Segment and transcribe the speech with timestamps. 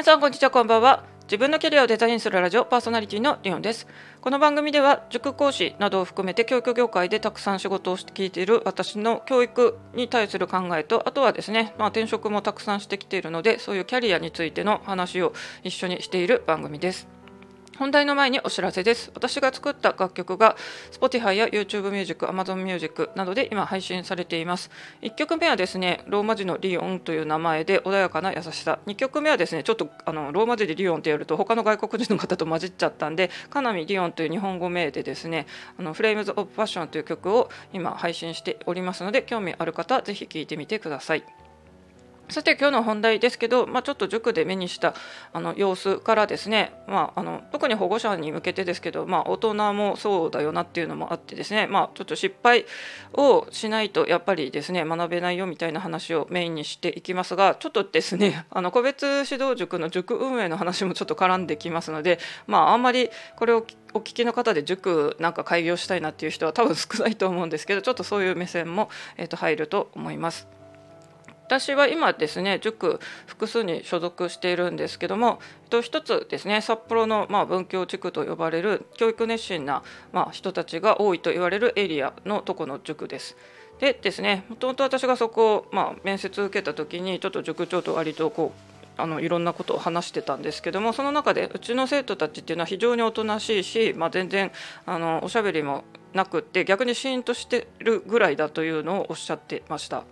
[0.00, 1.04] 皆さんこんにちはこんばんは。
[1.24, 3.86] 自分のキャリアをデザインするラジオパーソナリティのリオンです。
[4.22, 15.34] この番組では塾講師などを含めて教育業界でたくさん仕事をして聞いている私の教育に対する考えとあとはですね、まあ、転職もたくさんしてきているのでそういうキャリアについての話を
[15.64, 17.19] 一緒にしている番組です。
[17.80, 19.10] 本題の前にお知らせです。
[19.14, 20.54] 私が作った楽曲が
[20.92, 24.70] Spotify や YouTube Music、Amazon Music などで今配信されています。
[25.00, 28.80] 1曲目はですね、ローマ字のリオンという名前で穏やかな優しさ。
[28.86, 35.46] 2曲目はですね、ちょっとあのローマ字でリオンってやると他の外国人の方と混じっちゃったんで、カナミリオンという日本語名でですね、
[35.78, 41.24] あの Flames of Passion という曲を今配信しておりますので、興味ある方はぜひ聴いてみてください。
[42.30, 44.94] さて今日の本題ですけど、まあ、ちょっと塾で目にした
[45.32, 52.66] あの様子からですね、まあ、あの特に保護者に向けてですけど、まあ、大人もそうだよなっていうのもあってですね、まあ、ちょっと失敗
[53.14, 70.59] をしないとやっぱりですね学べないよみたいな話をメインにしていきますがちょっとですね あの個別指導塾の塾運営の話もちょっと絡んできますので、まあ、あんまりこれをお聞きの方で塾なんか開業したいなっていう人は多分少ないと思うんですけどちょっとそういう目線も、えー、と入ると思います。
[71.50, 75.40] 私は今ですね塾複数に所属しているんですけども
[75.82, 83.36] 一つですね札幌のまあ文教地区と呼ばれる教育熱心なまあ人たちが多いと言われるエリアのとこの塾です。
[83.80, 94.52] でですねもともと私がそこをまあ面接受けた時にちょっと塾長と割とこうあのいろんなことを話してたんですけどもその中でうちの生徒たちっていうのは非常におとなしいし、まあ、全然
[94.86, 100.04] あのおしゃべりもなくって逆にシーンとしてるぐらいだというのをおっしゃってました。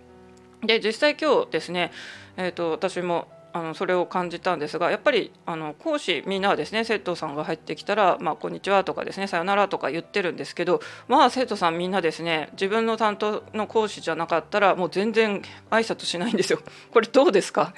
[0.62, 1.92] で実際今日ですね、
[2.36, 16.60] えーと、私もあのそれを感じたんですがやっぱりあの講師みんなはですね生徒さんが入ってきたら「まあ、こんにちは」とかですね「さよなら」とか言ってるんですけどまあ生徒さんみんなですね自分の担当の講師じゃなかったらもう全然挨拶しないんですよ。
[16.92, 17.72] これどうですか？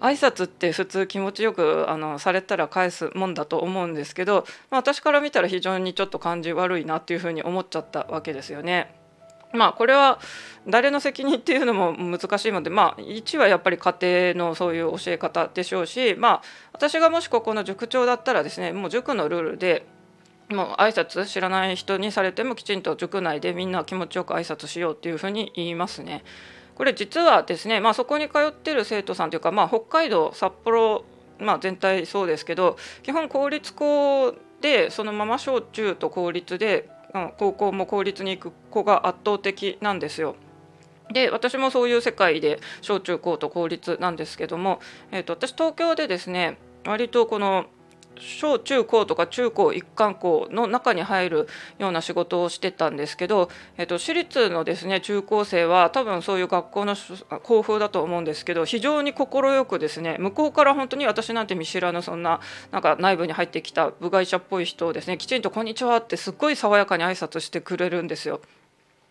[0.00, 8.99] 挨拶って普通気持ちよくあのされたら返すもんだと思うんですけど、まあ、私から見たら非常にちょっと感じ悪いなっていうふうに思っちゃったわけですよね。
[9.52, 10.20] まあこれは
[10.68, 13.96] 誰の責任っていうのも難しいのでまあ1はやっぱり家
[14.34, 19.86] 庭のそういう教え方でしょうしまあ私がもしここの塾長だったらですねもう塾のルールで
[20.50, 26.24] もう挨拶知らない人にされてもきちんと塾内でみんな気持ちよく挨拶しようっていうふうに言いますね。
[26.74, 31.04] これ実はですね、まあ、そこに通ってる生徒さんというか、まあ、北海道札幌、
[31.38, 36.88] まあ、全体そうですけど基本公立校でそのまま小中と公立で
[37.38, 40.36] 高校も公立に行く子が圧倒的なんですよ。
[41.12, 46.56] で私もそういう世界で小中高と公立なんですけども、えーと、私東京でですね
[46.86, 47.66] 割とこの
[48.20, 51.48] 小中高とか中高一貫校の中に入る
[51.78, 56.94] ような仕事をしてたんですけど、えっと、私立のですね中高生は多分そういう学校の
[57.42, 68.40] 校風だと思うんですけど非常に快くですね向こうから本当に私なんて見知らぬそんななんか内部に入ってきた部外者っぽい人をですねきちんと「こんにちは」ってすっごい爽やかに挨拶してくれるんですよ。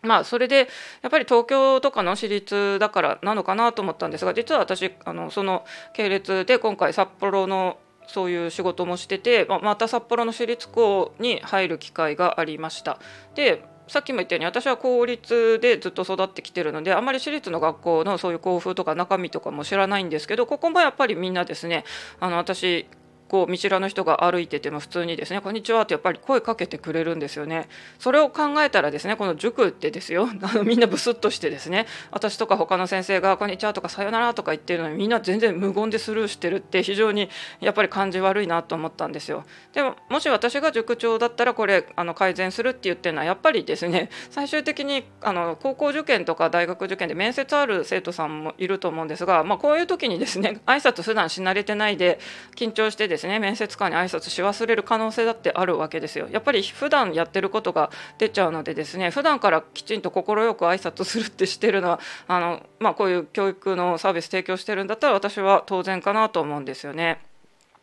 [0.02, 0.68] まあそれで
[1.02, 7.76] やっぱり東京とかの私立だからなのかなと思ったんですが実は私あのその系列で今回札幌の
[8.12, 12.98] そういう仕事もしてて、ままた札幌の私立校に入る機会がありました。
[13.34, 21.82] でさっきも言ったように私は公立でずっと育ってきてるのであまり私立の学校のそういう校風とか中身とかも知らないんですけどここもやっぱりみんなですね
[22.20, 22.86] あの私
[23.30, 27.68] こう見知らぬ人が歩いてても普通にですね「こんにちは」ってやっぱり声かけてくれるんですよね。
[28.00, 37.30] それを考えたらですねこの塾ってですよ あのみんなブスッとしてですね私とか他の先生が「こんにちは」とか「さよなら」とか言ってるのにみんな全然無言でスルーしてるって非常に
[37.60, 39.44] やっぱり感じ悪いなと思ったんですよ。
[39.74, 52.18] でももし私が塾長だったらこれあの改善するって言ってるのはやっぱりですね 最終的にあの高校受験とか大学受験で面接ある生徒さんもいると思うんですが、まあ、こういう時にですね挨拶普段し慣れてないで
[52.56, 67.20] 緊張してですねですね面接官に挨拶し忘れる可能性だってあるわけですよやっぱり普段やってることが出ちゃうのでですね普段からきちんと快く挨拶するってしてるのはあの、まあ、こういう教育のサービス提供してるんだったら私は当然かなと思うんですよね。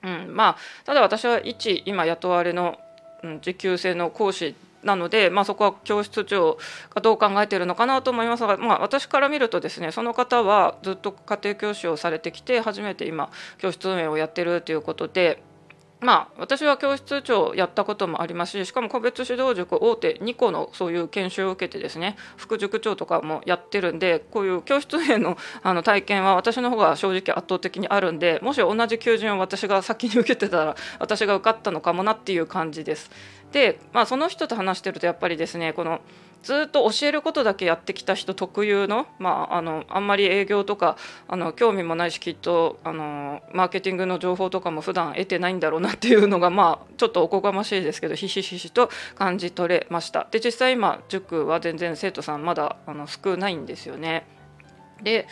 [0.03, 2.79] うん、まあただ私は一今雇われの、
[3.23, 4.55] うん、時給制の講師
[4.87, 6.57] なので、まあ、そこは教室長
[6.95, 15.43] がどう考えているのかなと思いますが、まあ、私から見るとですねその方はずっと家庭教師をされてきて初めて今教室運営をやってるということで。
[15.99, 33.09] まあ、私は教室長やったこともありますししかも個別指導塾大手2個のそういう研修を受けてですね副塾長とかもやってるんでこういう教室への あの体験は私の方が正直圧倒的にあるんでもし同じ求人を私が先に受けてたら私が受かったのかもなっていう感じです。
[33.51, 36.01] で、まあ、その人と話してるとやっぱりですねこの
[36.43, 40.97] ずっと教えることだけやってきた人特有の,、まあ、あのあんまり営業とか
[41.27, 50.27] あの興味もないしきっとあのマーケティングの情報とかも普段得てないんだろうなっていうのが、まあ、ちょっとおこがましいですけどひしひしと感じ取れました。
[50.31, 54.25] で実際今塾は全然生徒さんまだあの少ないんですよね。
[55.01, 55.27] で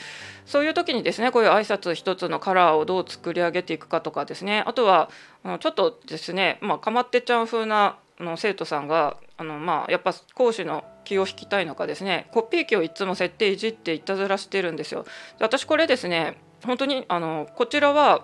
[0.46, 5.10] そういう時にですねこういう挨拶一つのカラーをどう作り上げていくかとかですねあとは
[5.60, 15.06] ちょっとですね、まあ、かまってちゃん風なの生徒さんがあの、まあ、やっぱ講師の気を引きたいのかですねコピー機をいつも設定いじっていたずらしてるんですよ。
[15.40, 18.24] 私これですね本当にあのこちらは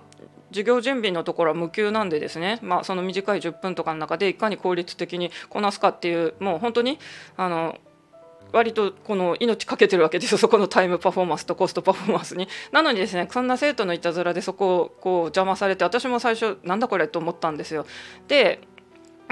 [0.49, 6.99] 授業準備のところは無給なんでですね、まあ、その短い10分とかの中でいかに効率的にこなすかっていうもう本当に
[7.37, 7.77] あの
[8.51, 12.47] 割とこの命かけてるわけですよ そこのタイムパフォーマンスとコストパフォーマンスに。
[12.71, 17.85] なのにですねそんな生徒のいたずらでそこをこう邪魔されて私も最初なんだこれと思ったんですよ。
[18.27, 18.59] で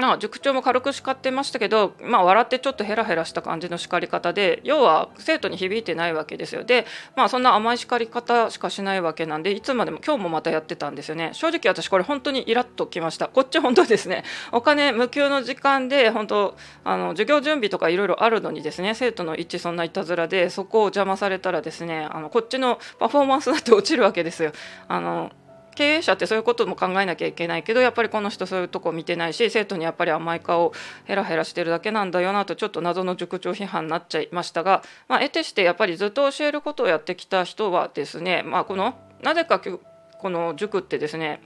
[0.06, 6.64] まあ、塾長も軽く叱ってましたけど、まあ、笑ってちょっとヘラヘラした感じの叱り方で要は生徒に響いてないわけですよ。
[6.64, 6.86] で、
[7.16, 11.30] まあ、そんな甘い叱り方しかしないわけなんでいつまでも今日もまたやってたんですよね。
[11.32, 13.28] 正直私これ本当にイラッときました。
[13.28, 14.24] こっち本当ですね。
[14.52, 24.52] お金無給の時間で本当あの授業準備とかいろいろあるのにですね生徒の一致そんないたずらでそこを邪魔されたらですねあのこっちのパフォーマンスだって落ちるわけですよ。
[24.88, 25.30] あの
[25.74, 30.72] 経営者ってそういうことも考えなきゃいけないけどやっぱりこの人そういうとこ見てないし生徒にやっぱり甘い顔
[31.04, 41.40] ヘラヘラしてるだけなんだよなとちょっと謎の塾長批判になっちゃいましたが、まあ、得てしてやっぱりずっと教えることをやってきた人はですね、まあ、このなぜかこの塾ってですね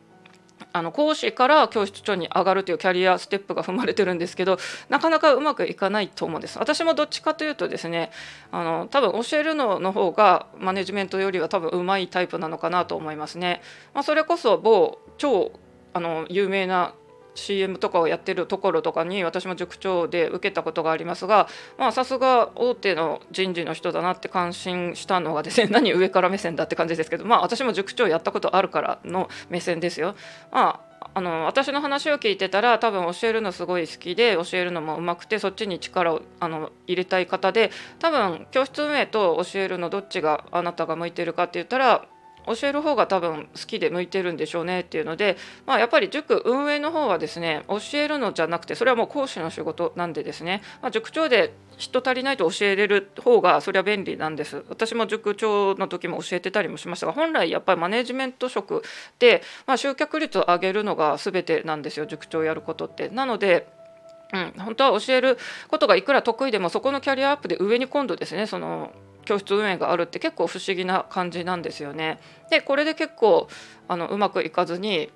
[0.73, 4.59] あの講師から教室長に上がるというキャリアステップが踏まれてるんですけど
[4.89, 6.59] なかなかうまくいかないと思うんです。
[6.59, 8.11] 私もどっちかというとですね
[8.51, 13.63] あの多分教えるのの方がマネジメントよりは多分うまいタイプなのかなと思いますね、
[13.95, 15.53] まあ、それこそ某超
[15.93, 16.95] あの有名な
[17.35, 21.49] CM とかをやってるところとかに私も塾長で受けたことがありますが
[21.93, 30.15] さすが大手の人事の人だなって感心したのがですね 何上から目線だって感じですけどまあ私も塾長やったことあるからの目線ですよ。
[30.51, 37.71] まああの私の話を聞いてたら多分教えるのすごい好きで教えるのもうまくてそっちに力をあの入れたい方で
[38.01, 42.07] 多分教室運営と教えるのどっちがあなたが向いてるかって言ったら
[42.47, 45.37] 教える方が多分好きで向いてるんでしょうねっていうので、
[45.67, 58.83] まあ、やっぱり塾運営の方はですね教えるのじゃなくてそれはもう講師の仕事なんでですね、まあ、塾長で人足りないと教えれる方がそれは便利なんです私も塾長の時も教えてたりもしましたが本来やっぱりマネジメント職
[59.19, 63.09] で、まあ、集客率を上げるのが全てなんですよ塾長やることって。
[63.09, 63.67] なので
[64.33, 65.39] うん、本当は教える
[65.69, 68.91] ことがいくら得意でもそこのキャリアアップで上に今度ですねその
[69.25, 72.19] 教室運営があるって結構不思議な感じなんですよね。
[72.51, 73.49] でこれで結構
[73.89, 75.11] あのうまくいかずに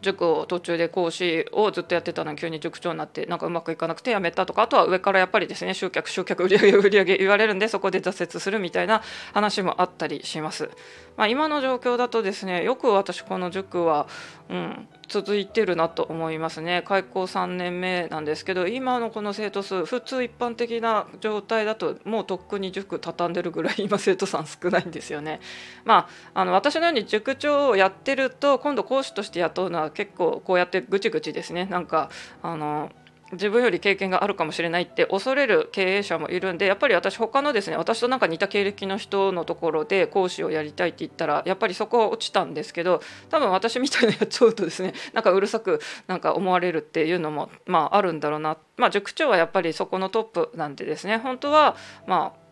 [0.00, 9.02] 塾を途中で講師をずっとやってたのに急に塾長になってなんかうまくいかなくて辞めたとかあとは上からやっぱりですね集客集客売り上げ売り上げ言われるんでそこで挫折するみたいな
[9.34, 10.70] 話もあったりします。
[11.16, 14.06] まあ、今の状況だとですねよく私この塾は、
[14.48, 25.40] うん、続いてるなと思いますね開校3年目なんですけど今のこの生徒数普通一般的な状態だともうとっくに塾畳んでるぐらい今生徒さん少ないんですよね。
[25.84, 32.10] まあ、あの私のように塾長をやってると今度講師として雇うのは結構こうやってぐちぐちですねなんか
[32.42, 32.90] あの
[33.32, 48.56] 自分より経験があるかもしれないって恐れる経営者もいるんでやっぱり私他のですね私となんか似た経歴の人のところで講師をやりたいって言ったらやっぱりそこは落ちたんですけど多分私みたいなやっちゃうとですね なんかうるさくなんか思われるっていうのもまああるんだろうな。
[48.76, 52.45] まあ塾長はやっぱりそこのトップなんでですね本当はまあ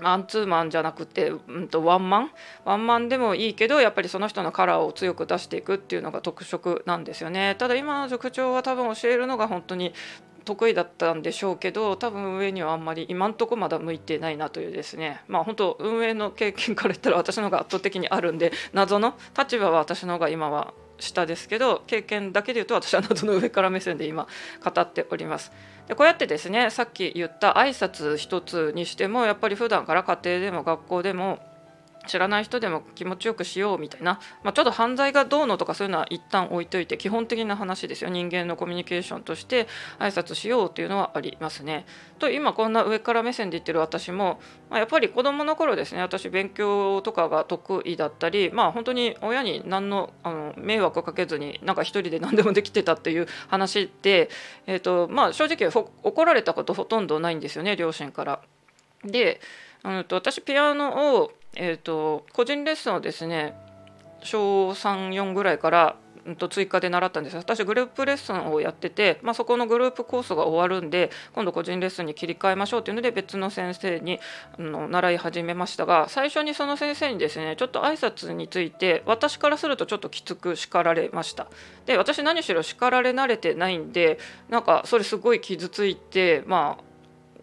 [0.00, 2.30] マンツーマンじゃなくて、うんと、ワンマン？
[2.64, 7.56] ワンマンでもいいけどやっぱりその人のカラーを強く出していくっていうのが特色なんですよね。
[7.58, 9.92] ただ今の塾長は多分教えるのが本当に
[10.44, 15.20] 得意だったんでしょうけど多分運営にはあんまり今んとこまだ向いてないなというですね。
[15.28, 24.26] まあ本当運営の経験から言ったら私の方が圧倒的にあるんで謎の立場は私の方が今は下ですけど経験だけで言うと私は謎の上から目線で今
[24.62, 25.52] 語っております。
[25.86, 31.38] でこうやってですねさっき言った挨拶一つにしてもやっぱり普段から家庭でも学校でも
[32.08, 41.86] 知らない人でも気持ちよくしようみたいな、まあ、ちょっと犯罪がどうのとかそういうのは一旦置いといて基本的な話ですよ人間のコミュニケーションとして挨拶しようというのはありますね。
[42.18, 54.30] と今こんな上から目線で言ってる私も、まあ、やっぱり子どもの頃ですね私勉強とかが得意だったりまあ本当に親に何のあの迷惑をかけずになんか一人で何でもできてたっていう話で、
[54.66, 55.70] えーとまあ、正直
[56.02, 58.40] 怒られたことほとんどないんですよね両親から。
[59.04, 59.40] で
[59.84, 63.54] うんと私ピアノをえーと、個人レッスンをですね
[64.20, 65.96] 小34ぐらいから
[66.36, 74.18] と追加で習ったんです私グループレッスンをやってて、まあ、そこのグループコースが終わるんで今度個人レッスンに切り替えましょうっていうので別の先生に
[74.58, 81.46] あの習い始めましたが最初にその先生にですねちょっと挨拶について私からするとちょっときつく叱られました。
[81.86, 86.87] で私何しろ叱られ慣れてないんでなんかそれすごい傷ついてまあ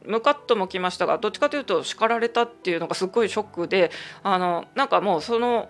[0.07, 3.91] ムカッともきましたがどっちかというと叱られたっていうのがすごいショックで
[4.23, 5.69] あのなんかもうその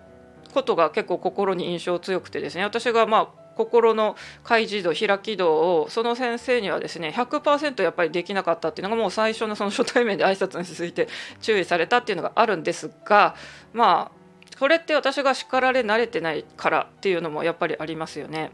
[0.52, 11.08] ことが結構心に印象強くてですね私がまあ心の開示度開き度をその先生にはですね100%やっぱりできなかったっていうのがもう最初のその初対面で挨拶に続いて
[11.40, 13.34] 注意されたっていうのがあるんですが
[13.72, 18.52] まあこれって私が叱られ慣れてないからっていうのもやっぱりありますよね。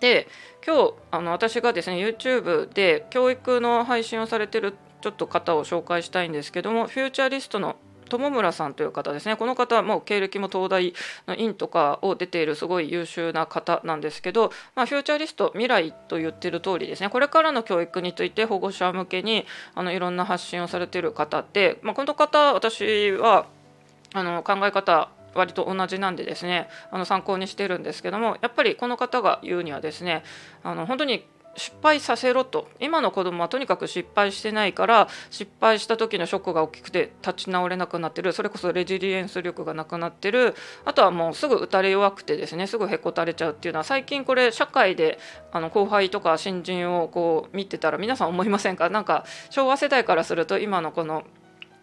[0.00, 0.28] で
[0.64, 7.76] 今日あの私がですね YouTube で教育の配信をされてるちょっと方を紹介したいんですけどもフューチャリストの
[8.08, 9.36] 友村さんという方ですね。
[9.36, 10.94] この方はもう経歴も東大
[11.26, 17.10] の院とかを出ているすごい優秀な方なんですけど、まあ、フューチャリスト未来と言ってる通りですね。
[17.10, 23.46] これからの教育について保護者向けにあのいろんな発信をされてる方で、まあ、この方私は
[24.14, 30.24] あの考え方割と同じなんでですねあの参考にしてるんですけどもやっぱりこの方が言うにはですね
[30.62, 31.26] あの本当に
[31.56, 32.68] 失敗させろと。
[32.78, 38.32] 今の子供はとにかく失敗してないから失敗した時のショックが大きくて立ち直れなくなってる。
[38.32, 40.54] それこそレジリエンス力がなくなってる。
[40.84, 45.18] あとはもうすぐ打たれ弱くてですねすぐへこたれちゃうっていうのは最近これ社会で
[45.50, 48.88] あの後輩とか新人をこう見てたら皆さん思いませんか？
[48.90, 51.24] なんか昭和世代からすると今のこの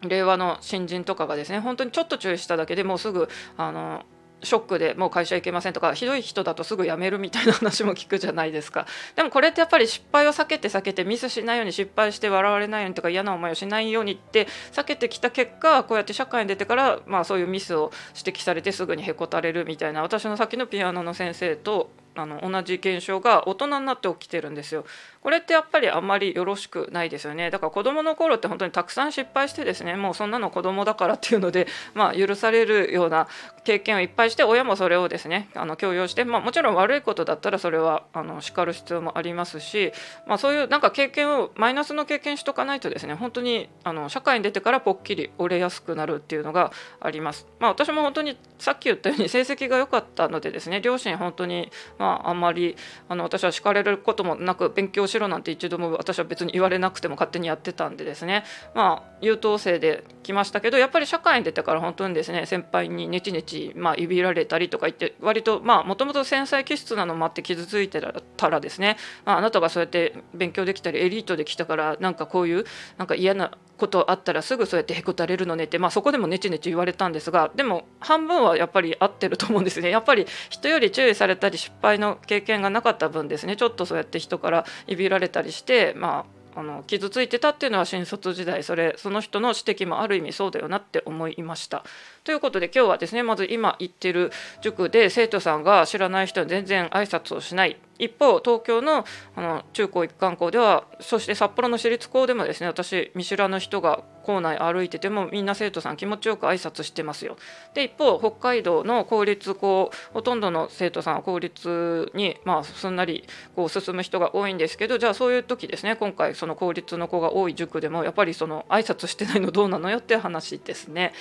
[0.02, 4.04] 令和の新人とかがですね本当にちょっと注意しただけでもうすぐあの
[4.44, 24.86] ショックでもう会社行けませんとかひどい人だとすぐ辞めるみたいな話も聞くじゃないですかでもこれってやっぱり失敗を避けて避けてミスしないように失敗して笑われないようにとか嫌な思いをしないようにって避けてきた結果こうやって社会に出てから、まあ、そういうミスを指摘されてすぐにへこたれるみたいな私の先のピアノの先生とあの同じ現象が大人になって起きてるんですよ。
[25.26, 27.50] これってやっぱりあんまりよろしくないですよね。
[27.50, 31.66] だから子供の頃って本当にたくさん失敗してですねもうそんなの子供だからっていうので、
[31.96, 33.28] まあ、許されるような
[33.64, 39.92] 経験をいっぱいして親もそれをですねあの強要して、まあ、もちろん悪いことだったらそれはあの叱る必要もありますし、
[40.28, 47.48] まあ、そういうなんか経験をマイナスの経験しとかないとですね本当にあの社会に出てからぽっきり折れやすくなるっていうのがあります。
[47.58, 52.76] まあ、私も本当にさっき言ったように成績が良かったのでですね両親本当に、まあ、あんまり
[53.10, 58.44] あの私は叱れることもなく勉強しろなんて一度も私は別に言われなくても勝手にやってたんでですね。
[58.74, 68.02] まあ優等生で来ましたけどやっぱり社会に出てから本当にですね先輩にねちねち、まあ、いびられたりとか言って割とまあもともと繊細気質なのもあって傷ついて
[68.38, 72.66] たらですね、まあ、あなたがそうやって勉強できたりエリートできたからなんかこういう
[72.98, 79.90] なんか嫌なことあったらすぐそうやってへこたれるのねって、まあ、そこでもネチネチ言われたんですがでも半分はやっぱり合ってると思うんですね。
[79.90, 83.56] やっぱり人より注意されたり失敗の経験がなかった分ですね。
[83.56, 91.84] ちょっとそうやって人からいびられたりしてまああの傷ついてたっていうのは新卒時代それその人の指摘もある意味そうだよなって思いました。
[92.24, 97.78] ということで今日はですねまず今行ってる塾で生徒さんが知らない人に全然挨拶をしない。
[97.98, 107.38] 一方東京のあの中高一貫校ではそして札幌の私立校でもですね私見知らぬ人が校内歩いててもみんな生徒さん気持ちよく挨拶してますよ。
[107.74, 113.26] で一方北海道の公立校ほとんどの生徒さんは公立にまあすんなり
[113.56, 121.14] こう進む人が多いんですけどじゃあそういう時ですね今回その公立の子が多い塾でもやっぱりその挨拶してないのどうなのよって話ですね。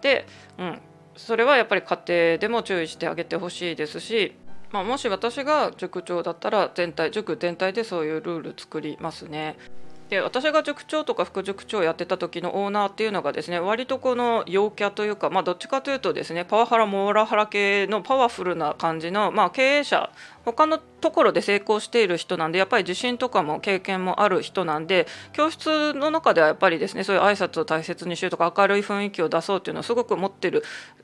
[0.00, 0.26] で、
[0.58, 0.80] うん、
[1.16, 4.34] それはやっぱり家庭でも注意してあげてほしいですし、
[4.72, 9.56] まあ、もし私が塾長だったら全体塾全体でそういうルール作りますね。
[10.12, 20.10] で私が塾長とか副塾長をやってた時のオーナーっていうのがですね割とこの陽キャというか、まあ、どっちかというとですねパワハラモラハラ系のパワフルな感じの、まあ、経営者
[20.44, 30.62] 他のところで成功している人なんでやっぱり自信とかも経験もある人なんで教室の中ではやっぱりですねそういう挨拶を大切にしようとか明るい雰囲気を出そうっていうのをすごく持ってる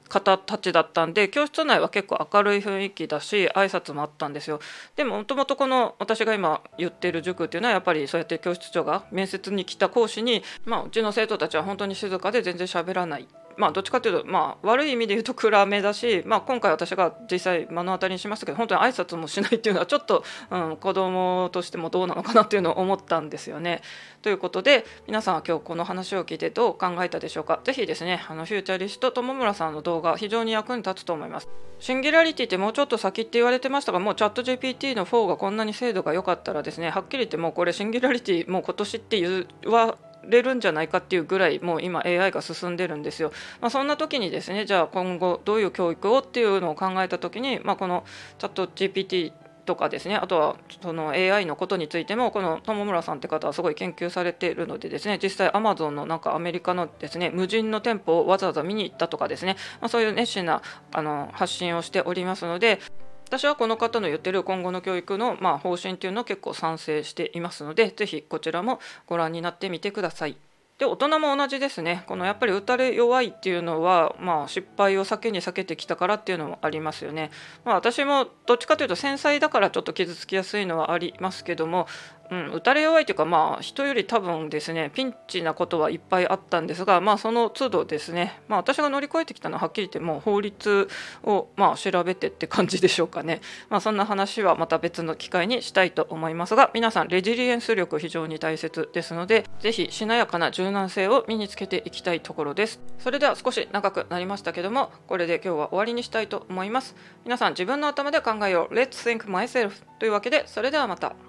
[0.08, 4.60] 方たちだったんで教室内は結構明るい雰囲気だし挨拶もあったんですよ。
[4.96, 13.28] でももともとこの私が今言ってる塾っていうのはやっぱりそうやって教室長が面接に来た講師に、まあ、うちの生徒たちは本当に静かで全然喋らない。
[13.58, 23.82] まあ、どっちかというと、まあ、悪い意味で言うと暗めだし、まあ、今回私が実際目の当たりにしましたけど本当に挨拶もしないっていうのはちょっと、うん、子供としてもどうなのかなっていうのを思ったんですよね。
[24.22, 27.60] ということで皆さんは今日この話を聞いてどう考えたでしょうか。
[27.64, 31.48] ぜひですねあのフューチャリスト友村さんの動画非常に役に立つと思います。
[31.80, 43.32] シンギュラリティってもうちょっと先って言われてましたがもうチャット GPT の4がこんなに精度が良かったらですねはっきり言ってもうこれシンギュラリティもう今年って言われるんじゃないかっていうぐらいもう今 AI が進んでるんですよ。
[43.60, 48.04] まあ、そんな時にですねじゃあ今後どういう教育をっていうのを考えた時に、まあ、この
[48.38, 49.32] チャット GPT
[49.68, 62.80] とかですねあとはその AI のことについてもこの友村さんって方はすごい研究されているのでですね実際アマゾンのなんかアメリカのですね無人の店舗をわざわざ見に行ったとかですね、まあ、そういう熱心なあの発信をしておりますので
[63.28, 70.38] 私はこの方の言ってる今後の教育のまあ方針っていうのを結構賛成していますので是非こちらもご覧になってみてください。
[70.78, 77.30] で大人も同じですねこのやっぱり打たれ弱いっていうのは、まあ、失敗を避けに避けてきたからっていうのもありますよね。
[77.64, 81.88] まあ、私もどっちかというと繊細だからちょっと傷つきやすいのはありますけども
[82.30, 90.88] うん、打たれ弱いというか、まあ、人より多分ですねピンチなことはいっぱいあったんですが、まあ、その都度ですね、まあ、私が乗り越えてきたのははっきり言ってもう法律
[91.24, 102.80] を、まあ、調べてって感じでしょうかね、まあ、そんな話はまた別の機会にしたいと思いますが皆さんレジリエンス力非常に大切ですので是非しなやかな柔軟性を身につけていきたいところです。
[102.98, 106.94] それでは少し長くなりましたけどもこれで今日は終わりにしたいと思います。
[107.24, 108.74] 皆さん自分の頭で考えよう。
[108.74, 111.27] Let's think myself というわけでそれではまた。